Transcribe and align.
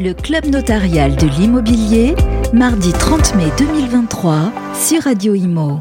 Le 0.00 0.12
Club 0.12 0.46
notarial 0.46 1.16
de 1.16 1.26
l'immobilier, 1.26 2.14
mardi 2.54 2.92
30 2.92 3.34
mai 3.34 3.46
2023 3.58 4.52
sur 4.72 5.02
Radio 5.02 5.34
Imo. 5.34 5.78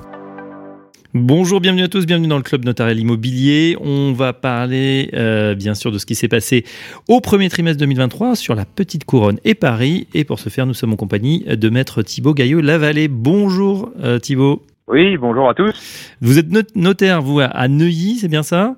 Bonjour, 1.13 1.61
bienvenue 1.61 1.83
à 1.83 1.87
tous, 1.87 2.07
bienvenue 2.07 2.27
dans 2.27 2.37
le 2.37 2.43
Club 2.43 2.65
notarial 2.65 2.97
immobilier. 2.97 3.77
On 3.79 4.13
va 4.13 4.33
parler 4.33 5.11
euh, 5.13 5.53
bien 5.53 5.75
sûr 5.75 5.91
de 5.91 5.99
ce 5.99 6.07
qui 6.07 6.15
s'est 6.15 6.27
passé 6.27 6.65
au 7.07 7.21
premier 7.21 7.47
trimestre 7.47 7.79
2023 7.79 8.35
sur 8.35 8.55
la 8.55 8.65
Petite 8.65 9.05
Couronne 9.05 9.37
et 9.45 9.53
Paris. 9.53 10.07
Et 10.15 10.23
pour 10.23 10.39
ce 10.39 10.49
faire, 10.49 10.65
nous 10.65 10.73
sommes 10.73 10.93
en 10.93 10.97
compagnie 10.97 11.45
de 11.45 11.69
maître 11.69 12.01
Thibaut 12.01 12.33
Gaillot-Lavallée. 12.33 13.09
Bonjour 13.09 13.91
euh, 14.03 14.17
Thibaut. 14.17 14.63
Oui, 14.87 15.15
bonjour 15.17 15.47
à 15.47 15.53
tous. 15.53 15.75
Vous 16.21 16.39
êtes 16.39 16.75
notaire, 16.75 17.21
vous, 17.21 17.39
à 17.39 17.67
Neuilly, 17.67 18.15
c'est 18.15 18.29
bien 18.29 18.41
ça? 18.41 18.77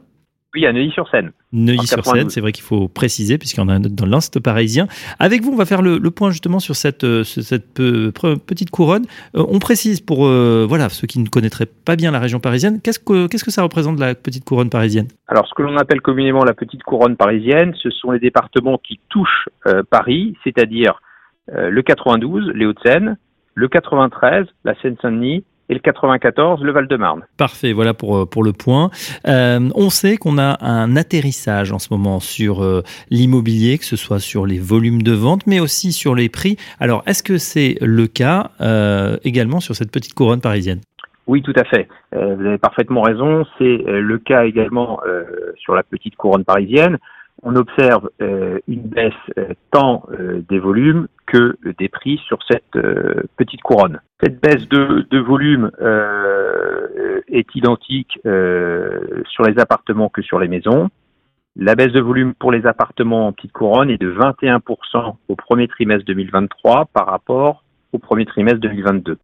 À 0.65 0.73
Neuilly-sur-Seine. 0.73 1.31
Neuilly-sur-Seine, 1.51 2.29
c'est 2.29 2.41
vrai 2.41 2.51
qu'il 2.51 2.63
faut 2.63 2.87
préciser, 2.87 3.37
puisqu'il 3.37 3.59
y 3.59 3.63
en 3.63 3.69
a 3.69 3.73
un 3.73 3.79
dans 3.79 4.05
l'Inst 4.05 4.39
parisien. 4.39 4.87
Avec 5.19 5.41
vous, 5.41 5.51
on 5.51 5.55
va 5.55 5.65
faire 5.65 5.81
le, 5.81 5.99
point 6.11 6.31
justement 6.31 6.59
sur 6.59 6.75
cette, 6.75 7.03
euh, 7.03 7.23
cette 7.23 7.73
petite 7.73 8.69
couronne. 8.69 9.05
Euh, 9.35 9.45
on 9.47 9.59
précise 9.59 10.01
pour 10.01 10.25
euh, 10.25 10.65
voilà, 10.67 10.89
ceux 10.89 11.07
qui 11.07 11.19
ne 11.19 11.27
connaîtraient 11.27 11.67
pas 11.67 11.95
bien 11.95 12.11
la 12.11 12.19
région 12.19 12.39
parisienne, 12.39 12.81
qu'est-ce 12.81 12.99
que, 12.99 13.27
qu'est-ce 13.27 13.43
que 13.43 13.51
ça 13.51 13.63
représente 13.63 13.99
la 13.99 14.15
petite 14.15 14.45
couronne 14.45 14.69
parisienne? 14.69 15.07
Alors, 15.27 15.47
ce 15.47 15.53
que 15.53 15.61
l'on 15.61 15.77
appelle 15.77 16.01
communément 16.01 16.43
la 16.43 16.53
petite 16.53 16.83
couronne 16.83 17.15
parisienne, 17.15 17.73
ce 17.81 17.89
sont 17.89 18.11
les 18.11 18.19
départements 18.19 18.77
qui 18.77 18.99
touchent 19.09 19.49
Paris, 19.89 20.35
c'est-à-dire 20.43 21.01
le 21.51 21.81
92, 21.81 22.51
les 22.55 22.65
Hauts-de-Seine, 22.65 23.17
le 23.55 23.67
93, 23.67 24.45
la 24.63 24.75
Seine-Saint-Denis, 24.81 25.43
et 25.69 25.73
le 25.73 25.79
94, 25.79 26.61
le 26.63 26.71
Val-de-Marne. 26.71 27.25
Parfait, 27.37 27.73
voilà 27.73 27.93
pour, 27.93 28.17
euh, 28.17 28.25
pour 28.25 28.43
le 28.43 28.53
point. 28.53 28.89
Euh, 29.27 29.69
on 29.75 29.89
sait 29.89 30.17
qu'on 30.17 30.37
a 30.37 30.57
un 30.61 30.95
atterrissage 30.95 31.71
en 31.71 31.79
ce 31.79 31.89
moment 31.91 32.19
sur 32.19 32.63
euh, 32.63 32.81
l'immobilier, 33.11 33.77
que 33.77 33.85
ce 33.85 33.95
soit 33.95 34.19
sur 34.19 34.45
les 34.45 34.59
volumes 34.59 35.03
de 35.03 35.13
vente, 35.13 35.45
mais 35.45 35.59
aussi 35.59 35.91
sur 35.91 36.15
les 36.15 36.27
prix. 36.27 36.57
Alors, 36.79 37.03
est-ce 37.05 37.23
que 37.23 37.37
c'est 37.37 37.77
le 37.81 38.07
cas 38.07 38.49
également 39.23 39.59
sur 39.59 39.75
cette 39.75 39.91
petite 39.91 40.13
couronne 40.13 40.41
parisienne? 40.41 40.79
Oui, 41.27 41.41
tout 41.43 41.53
à 41.55 41.63
fait. 41.63 41.87
vous 42.11 42.45
avez 42.45 42.57
parfaitement 42.57 43.01
raison. 43.01 43.45
C'est 43.57 43.77
le 43.85 44.17
cas 44.17 44.45
également 44.45 44.99
sur 45.57 45.75
la 45.75 45.83
petite 45.83 46.15
couronne 46.15 46.43
parisienne 46.43 46.97
on 47.43 47.55
observe 47.55 48.09
euh, 48.21 48.59
une 48.67 48.81
baisse 48.81 49.13
euh, 49.37 49.53
tant 49.71 50.03
euh, 50.11 50.41
des 50.49 50.59
volumes 50.59 51.07
que 51.25 51.57
des 51.77 51.89
prix 51.89 52.19
sur 52.25 52.39
cette 52.49 52.71
petite 53.37 53.61
couronne. 53.61 54.01
Cette 54.21 54.41
baisse 54.41 54.67
de, 54.67 55.05
de 55.11 55.19
volume 55.19 55.69
est 57.27 57.55
identique 57.55 58.19
sur 58.23 59.43
les 59.43 59.59
appartements 59.59 60.09
que 60.09 60.23
sur 60.23 60.39
les 60.39 60.47
maisons. 60.47 60.89
La 61.55 61.75
baisse 61.75 61.91
de 61.91 61.99
volume 61.99 62.33
pour 62.33 62.51
les 62.51 62.65
appartements 62.65 63.27
en 63.27 63.31
petite 63.31 63.51
couronne 63.51 63.91
est 63.91 64.01
de 64.01 64.11
21% 64.11 65.17
au 65.27 65.35
premier 65.35 65.67
trimestre 65.67 66.05
2023 66.05 66.85
par 66.91 67.05
rapport 67.05 67.63
au 67.93 67.99
premier 67.99 68.25
trimestre 68.25 68.61
2022 68.61 69.19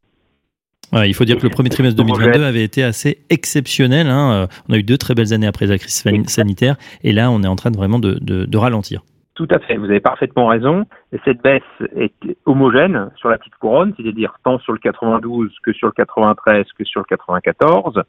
il 1.04 1.14
faut 1.14 1.26
dire 1.26 1.38
que 1.38 1.44
le 1.44 1.50
premier 1.50 1.70
trimestre 1.70 1.98
2022 1.98 2.44
avait 2.44 2.64
été 2.64 2.84
assez 2.84 3.20
exceptionnel. 3.30 4.08
Hein. 4.08 4.32
Euh, 4.32 4.48
on 4.70 4.74
a 4.74 4.78
eu 4.78 4.84
deux 4.84 4.98
très 4.98 5.14
belles 5.14 5.34
années 5.34 5.48
après 5.48 5.66
la 5.66 5.78
crise 5.78 6.04
sanitaire 6.28 6.76
et 7.04 7.12
là, 7.12 7.32
on 7.32 7.42
est 7.44 7.48
en 7.48 7.56
train 7.56 7.72
de 7.72 7.78
vraiment 7.78 8.00
de, 8.00 8.58
ralentir. 8.58 9.02
Tout 9.36 9.48
à 9.52 9.60
fait, 9.60 9.76
vous 9.76 9.86
avez 9.86 10.00
parfaitement 10.00 10.48
raison. 10.48 10.86
cette 11.26 11.42
baisse 11.42 11.62
est 11.98 12.14
homogène 12.46 13.10
sur 13.18 13.28
la 13.28 13.38
petite 13.38 13.56
couronne, 13.56 13.94
c'est-à-dire 13.98 14.36
tant 14.46 14.60
sur 14.60 14.72
le 14.72 14.80
92 14.80 15.52
que 15.62 15.74
sur 15.74 15.88
le 15.88 15.94
93 15.94 16.66
que 16.78 16.86
sur 16.86 17.02
le 17.02 17.06
94. 17.06 18.02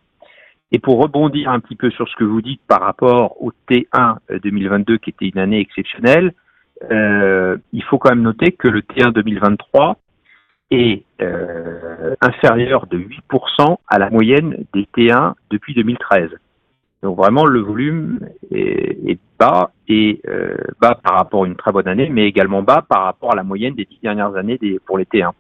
Et 0.71 0.79
pour 0.79 1.03
rebondir 1.03 1.51
un 1.51 1.59
petit 1.59 1.75
peu 1.75 1.91
sur 1.91 2.09
ce 2.09 2.15
que 2.15 2.25
vous 2.25 2.43
dites 2.43 2.61
par 2.69 2.81
rapport 2.81 3.43
au 3.43 3.51
T1 3.69 4.19
2022 4.41 4.99
qui 4.99 5.11
était 5.11 5.27
une 5.27 5.39
année 5.39 5.59
exceptionnelle, 5.59 6.33
euh, 6.91 7.57
il 7.73 7.83
faut 7.83 7.99
quand 7.99 8.11
même 8.11 8.23
noter 8.23 8.53
que 8.53 8.69
le 8.69 8.83
T1 8.83 9.13
2023 9.13 9.97
est 10.71 11.05
euh, 11.21 12.15
inférieur 12.21 12.87
de 12.87 12.99
8% 12.99 13.77
à 13.89 13.99
la 13.99 14.11
moyenne 14.11 14.65
des 14.75 14.89
T1 14.97 15.35
depuis 15.51 15.75
2013. 15.75 16.31
Donc 17.03 17.17
vraiment 17.17 17.45
le 17.45 17.61
volume 17.61 18.21
est, 18.51 19.19
bas 19.39 19.71
et 19.87 20.21
euh, 20.29 20.57
bas 20.81 20.99
par 21.03 21.15
rapport 21.15 21.45
à 21.45 21.47
une 21.47 21.57
très 21.57 21.71
bonne 21.71 21.87
année, 21.87 22.09
mais 22.11 22.27
également 22.27 22.63
bas 22.63 22.85
par 22.89 23.05
rapport 23.05 23.33
à 23.33 23.37
la 23.37 23.43
moyenne 23.43 23.75
des 23.75 23.85
dix 23.85 23.99
dernières 24.03 24.35
années 24.35 24.59
pour 24.87 24.99
les 24.99 25.05
T1. 25.05 25.31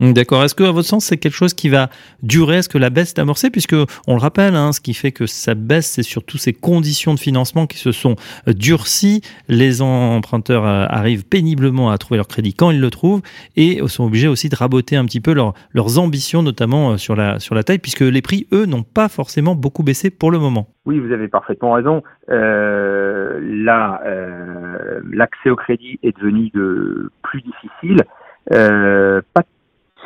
D'accord. 0.00 0.44
Est-ce 0.44 0.54
que, 0.54 0.62
à 0.62 0.70
votre 0.70 0.86
sens, 0.86 1.06
c'est 1.06 1.16
quelque 1.16 1.34
chose 1.34 1.54
qui 1.54 1.68
va 1.68 1.88
durer? 2.22 2.58
Est-ce 2.58 2.68
que 2.68 2.78
la 2.78 2.88
baisse 2.88 3.14
est 3.14 3.18
amorcée 3.18 3.50
Puisque, 3.50 3.74
on 4.06 4.14
le 4.14 4.20
rappelle, 4.20 4.54
hein, 4.54 4.70
ce 4.70 4.80
qui 4.80 4.94
fait 4.94 5.10
que 5.10 5.26
ça 5.26 5.56
baisse, 5.56 5.90
c'est 5.90 6.04
surtout 6.04 6.38
ces 6.38 6.52
conditions 6.52 7.14
de 7.14 7.18
financement 7.18 7.66
qui 7.66 7.78
se 7.78 7.90
sont 7.90 8.14
durcies. 8.46 9.22
Les 9.48 9.82
emprunteurs 9.82 10.64
euh, 10.64 10.86
arrivent 10.88 11.26
péniblement 11.26 11.90
à 11.90 11.98
trouver 11.98 12.18
leur 12.18 12.28
crédit 12.28 12.54
quand 12.54 12.70
ils 12.70 12.80
le 12.80 12.90
trouvent 12.90 13.22
et 13.56 13.80
sont 13.88 14.04
obligés 14.04 14.28
aussi 14.28 14.48
de 14.48 14.54
raboter 14.54 14.94
un 14.94 15.04
petit 15.04 15.20
peu 15.20 15.34
leurs 15.34 15.98
ambitions, 15.98 16.44
notamment 16.44 16.92
euh, 16.92 16.96
sur 16.96 17.16
la, 17.16 17.40
sur 17.40 17.56
la 17.56 17.64
taille, 17.64 17.80
puisque 17.80 18.02
les 18.02 18.22
prix, 18.22 18.46
eux, 18.52 18.66
n'ont 18.66 18.84
pas 18.84 19.08
forcément 19.08 19.56
beaucoup 19.56 19.82
baissé 19.82 20.10
pour 20.10 20.30
le 20.30 20.38
moment. 20.38 20.68
Oui, 20.86 21.00
vous 21.00 21.10
avez 21.10 21.26
parfaitement 21.26 21.72
raison. 21.72 22.04
Euh, 22.30 23.40
là, 23.42 24.00
euh, 24.06 25.00
l'accès 25.12 25.50
au 25.50 25.56
crédit 25.56 25.98
est 26.04 26.16
devenu 26.16 26.50
de 26.54 27.10
plus 27.22 27.42
difficile. 27.42 28.04
Euh, 28.52 29.20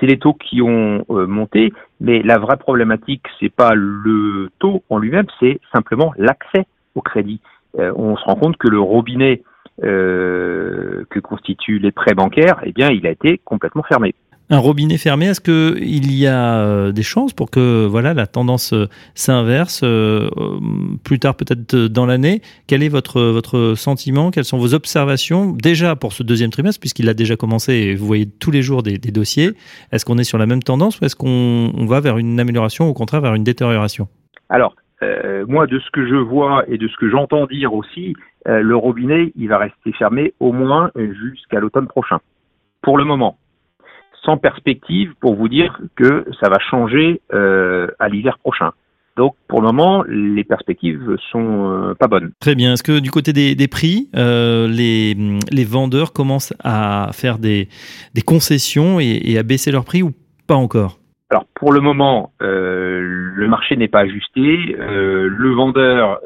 c'est 0.02 0.08
les 0.08 0.18
taux 0.18 0.34
qui 0.34 0.60
ont 0.60 1.04
euh, 1.10 1.26
monté, 1.28 1.72
mais 2.00 2.22
la 2.22 2.38
vraie 2.38 2.56
problématique, 2.56 3.22
c'est 3.38 3.54
pas 3.54 3.74
le 3.74 4.50
taux 4.58 4.82
en 4.90 4.98
lui-même, 4.98 5.26
c'est 5.38 5.60
simplement 5.72 6.12
l'accès 6.18 6.66
au 6.96 7.02
crédit. 7.02 7.40
Euh, 7.78 7.92
on 7.94 8.16
se 8.16 8.24
rend 8.24 8.34
compte 8.34 8.56
que 8.56 8.66
le 8.66 8.80
robinet 8.80 9.42
euh, 9.84 11.04
que 11.08 11.20
constituent 11.20 11.78
les 11.78 11.92
prêts 11.92 12.14
bancaires, 12.14 12.60
eh 12.64 12.72
bien, 12.72 12.90
il 12.90 13.06
a 13.06 13.10
été 13.10 13.40
complètement 13.44 13.84
fermé 13.84 14.14
un 14.52 14.58
robinet 14.58 14.98
fermé, 14.98 15.28
est-ce 15.28 15.40
qu'il 15.40 16.14
y 16.14 16.26
a 16.26 16.58
euh, 16.58 16.92
des 16.92 17.02
chances 17.02 17.32
pour 17.32 17.50
que 17.50 17.86
voilà 17.86 18.12
la 18.12 18.26
tendance 18.26 18.74
euh, 18.74 18.86
s'inverse 19.14 19.80
euh, 19.82 20.28
plus 21.04 21.18
tard 21.18 21.36
peut-être 21.36 21.74
dans 21.74 22.04
l'année? 22.04 22.42
Quel 22.66 22.82
est 22.82 22.90
votre, 22.90 23.22
votre 23.22 23.74
sentiment? 23.76 24.30
Quelles 24.30 24.44
sont 24.44 24.58
vos 24.58 24.74
observations? 24.74 25.52
Déjà 25.52 25.96
pour 25.96 26.12
ce 26.12 26.22
deuxième 26.22 26.50
trimestre 26.50 26.80
puisqu'il 26.80 27.08
a 27.08 27.14
déjà 27.14 27.34
commencé 27.34 27.72
et 27.72 27.94
vous 27.94 28.04
voyez 28.06 28.26
tous 28.26 28.50
les 28.50 28.60
jours 28.60 28.82
des, 28.82 28.98
dossiers 28.98 29.52
Est-ce 29.90 30.04
qu'on 30.04 30.18
est 30.18 30.24
sur 30.24 30.36
la 30.36 30.44
même 30.44 30.62
tendance 30.62 31.00
ou 31.00 31.06
est-ce 31.06 31.16
qu'on 31.16 31.86
va 31.86 32.00
vers 32.00 32.18
une 32.18 32.38
amélioration 32.38 32.88
ou 32.88 32.90
au 32.90 32.94
contraire 32.94 33.22
vers 33.22 33.34
une 33.34 33.44
détérioration? 33.44 34.06
Alors, 34.50 34.74
moi, 35.48 35.66
de 35.66 35.78
ce 35.80 35.90
que 35.90 36.06
je 36.06 36.14
vois 36.14 36.64
et 36.68 36.78
de 36.78 36.86
ce 36.88 36.96
que 36.96 37.10
j'entends 37.10 37.46
dire 37.46 37.74
aussi, 37.74 38.14
le 38.46 38.76
robinet, 38.76 39.32
il 39.34 39.48
va 39.48 39.58
rester 39.58 39.92
fermé 39.92 40.32
au 40.40 40.52
moins 40.52 40.90
jusqu'à 40.94 41.58
l'automne 41.58 41.88
prochain. 41.88 42.18
Pour 42.82 42.98
le 42.98 43.04
moment 43.04 43.36
sans 44.24 44.36
perspective 44.36 45.14
pour 45.20 45.34
vous 45.34 45.48
dire 45.48 45.80
que 45.96 46.24
ça 46.40 46.48
va 46.48 46.58
changer 46.58 47.20
euh, 47.32 47.88
à 47.98 48.08
l'hiver 48.08 48.38
prochain. 48.38 48.72
Donc 49.16 49.34
pour 49.46 49.60
le 49.60 49.66
moment, 49.66 50.04
les 50.08 50.44
perspectives 50.44 51.16
sont 51.30 51.70
euh, 51.70 51.94
pas 51.94 52.06
bonnes. 52.06 52.32
Très 52.40 52.54
bien. 52.54 52.72
Est-ce 52.72 52.82
que 52.82 52.98
du 52.98 53.10
côté 53.10 53.32
des, 53.34 53.54
des 53.54 53.68
prix, 53.68 54.08
euh, 54.16 54.66
les, 54.68 55.14
les, 55.50 55.64
vendeurs 55.64 56.14
commencent 56.14 56.54
à 56.64 57.10
faire 57.12 57.38
des, 57.38 57.68
des 58.14 58.22
concessions 58.22 59.00
et, 59.00 59.20
et, 59.24 59.38
à 59.38 59.42
baisser 59.42 59.70
leurs 59.70 59.84
prix 59.84 60.02
ou 60.02 60.12
pas 60.46 60.54
encore? 60.54 60.98
Alors 61.28 61.44
pour 61.54 61.72
le 61.72 61.80
moment, 61.80 62.32
le 62.40 63.46
marché 63.48 63.76
n'est 63.76 63.88
pas 63.88 64.00
ajusté. 64.00 64.76
Le 64.78 65.54
vendeur 65.54 66.20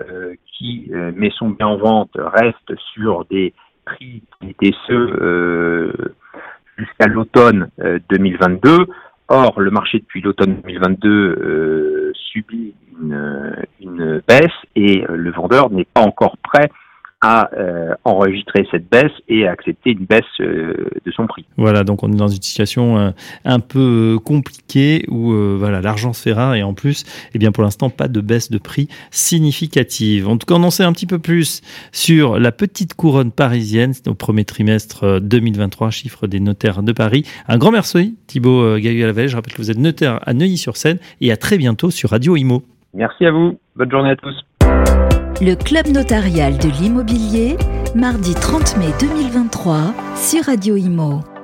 qui 0.58 0.90
met 1.14 1.30
son 1.38 1.50
bien 1.50 1.68
en 1.68 1.76
vente 1.76 2.10
reste 2.16 2.74
sur 2.92 3.24
des 3.26 3.54
prix 3.84 4.24
qui 4.40 4.50
étaient 4.50 4.74
ceux 4.88 6.12
jusqu'à 6.76 7.06
l'automne 7.06 7.68
2022. 8.10 8.70
Euh, 8.70 8.86
Or, 9.28 9.60
le 9.60 9.72
marché 9.72 9.98
depuis 9.98 10.20
l'automne 10.20 10.60
2022 10.62 11.08
euh, 11.08 12.12
subit 12.14 12.74
une, 13.00 13.56
une, 13.80 14.22
baisse 14.26 14.46
et 14.76 15.04
euh, 15.04 15.16
le 15.16 15.32
vendeur 15.32 15.70
n'est 15.70 15.84
pas 15.84 16.02
encore 16.02 16.36
prêt 16.38 16.70
à 17.28 17.50
euh, 17.54 17.92
enregistrer 18.04 18.68
cette 18.70 18.88
baisse 18.88 19.10
et 19.28 19.48
à 19.48 19.50
accepter 19.50 19.90
une 19.90 20.04
baisse 20.04 20.22
euh, 20.38 20.90
de 21.04 21.10
son 21.10 21.26
prix. 21.26 21.44
Voilà, 21.56 21.82
donc 21.82 22.04
on 22.04 22.12
est 22.12 22.16
dans 22.16 22.28
une 22.28 22.40
situation 22.40 22.98
euh, 22.98 23.10
un 23.44 23.58
peu 23.58 24.20
compliquée 24.24 25.04
où 25.08 25.32
voilà 25.58 25.80
l'argent 25.80 26.12
se 26.12 26.22
fait 26.22 26.32
rare 26.32 26.54
et 26.54 26.62
en 26.62 26.72
plus, 26.72 27.04
eh 27.34 27.38
bien 27.38 27.50
pour 27.50 27.64
l'instant 27.64 27.90
pas 27.90 28.06
de 28.06 28.20
baisse 28.20 28.48
de 28.52 28.58
prix 28.58 28.86
significative. 29.10 30.28
En 30.28 30.36
tout 30.36 30.46
cas, 30.46 30.54
on 30.54 30.62
en 30.62 30.70
sait 30.70 30.84
un 30.84 30.92
petit 30.92 31.06
peu 31.06 31.18
plus 31.18 31.62
sur 31.90 32.38
la 32.38 32.52
petite 32.52 32.94
couronne 32.94 33.32
parisienne 33.32 33.92
au 34.06 34.14
premier 34.14 34.44
trimestre 34.44 35.20
2023, 35.20 35.90
chiffre 35.90 36.28
des 36.28 36.38
notaires 36.38 36.84
de 36.84 36.92
Paris. 36.92 37.24
Un 37.48 37.58
grand 37.58 37.72
merci 37.72 38.16
Thibaut 38.28 38.62
à 38.62 38.78
Je 38.78 39.34
rappelle 39.34 39.52
que 39.52 39.62
vous 39.62 39.72
êtes 39.72 39.78
notaire 39.78 40.20
à 40.24 40.32
Neuilly-sur-Seine 40.32 40.98
et 41.20 41.32
à 41.32 41.36
très 41.36 41.58
bientôt 41.58 41.90
sur 41.90 42.10
Radio 42.10 42.36
Imo. 42.36 42.62
Merci 42.94 43.26
à 43.26 43.32
vous. 43.32 43.58
Bonne 43.74 43.90
journée 43.90 44.10
à 44.10 44.16
tous. 44.16 44.34
Le 45.40 45.54
Club 45.54 45.88
notarial 45.88 46.56
de 46.56 46.70
l'immobilier, 46.80 47.58
mardi 47.94 48.32
30 48.32 48.78
mai 48.78 48.86
2023 48.98 49.94
sur 50.16 50.44
Radio 50.44 50.76
Imo. 50.76 51.35